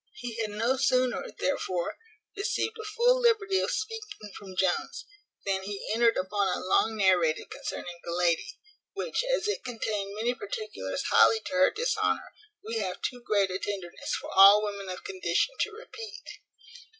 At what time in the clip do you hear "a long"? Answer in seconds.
6.47-6.95